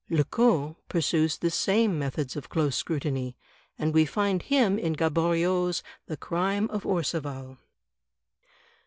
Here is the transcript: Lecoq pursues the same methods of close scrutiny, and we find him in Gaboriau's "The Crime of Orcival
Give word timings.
Lecoq 0.09 0.77
pursues 0.87 1.37
the 1.37 1.51
same 1.51 1.99
methods 1.99 2.35
of 2.35 2.49
close 2.49 2.75
scrutiny, 2.75 3.37
and 3.77 3.93
we 3.93 4.03
find 4.03 4.41
him 4.41 4.79
in 4.79 4.93
Gaboriau's 4.93 5.83
"The 6.07 6.17
Crime 6.17 6.67
of 6.71 6.87
Orcival 6.87 7.59